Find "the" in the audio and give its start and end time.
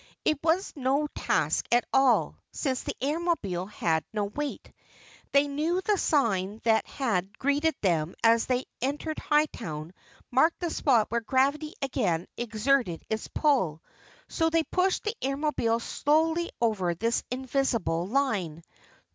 2.81-2.95, 5.81-5.95, 10.59-10.71, 15.03-15.13